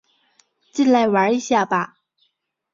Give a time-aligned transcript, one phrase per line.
[0.73, 1.97] 进来玩一下吧